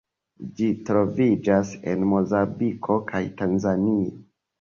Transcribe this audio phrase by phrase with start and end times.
[0.59, 4.09] Ĝi troviĝas en Mozambiko kaj Tanzanio.